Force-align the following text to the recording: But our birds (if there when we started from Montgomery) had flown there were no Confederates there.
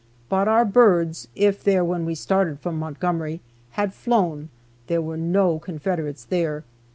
But 0.29 0.47
our 0.47 0.65
birds 0.65 1.27
(if 1.35 1.63
there 1.63 1.85
when 1.85 2.05
we 2.05 2.15
started 2.15 2.59
from 2.59 2.79
Montgomery) 2.79 3.39
had 3.73 3.93
flown 3.93 4.49
there 4.87 4.99
were 4.99 5.15
no 5.15 5.59
Confederates 5.59 6.25
there. 6.25 6.63